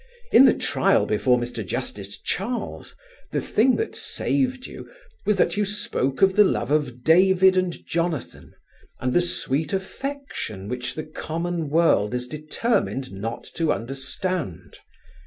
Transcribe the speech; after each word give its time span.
In 0.31 0.45
the 0.45 0.55
trial 0.55 1.05
before 1.05 1.37
Mr. 1.37 1.63
Justice 1.63 2.19
Charles, 2.19 2.95
the 3.29 3.39
thing 3.39 3.75
that 3.75 3.95
saved 3.95 4.65
you 4.65 4.89
was 5.27 5.35
that 5.35 5.57
you 5.57 5.63
spoke 5.63 6.23
of 6.23 6.35
the 6.35 6.43
love 6.43 6.71
of 6.71 7.03
David 7.03 7.55
and 7.55 7.77
Jonathan 7.85 8.55
and 8.99 9.13
the 9.13 9.21
sweet 9.21 9.73
affection 9.73 10.67
which 10.67 10.95
the 10.95 11.03
common 11.05 11.69
world 11.69 12.15
is 12.15 12.27
determined 12.27 13.11
not 13.13 13.43
to 13.53 13.71
understand. 13.71 14.79